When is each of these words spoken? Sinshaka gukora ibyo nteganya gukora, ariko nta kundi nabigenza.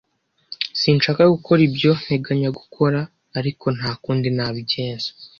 Sinshaka 0.79 1.21
gukora 1.33 1.59
ibyo 1.69 1.91
nteganya 2.03 2.49
gukora, 2.59 2.99
ariko 3.39 3.65
nta 3.77 3.91
kundi 4.03 4.27
nabigenza. 4.37 5.09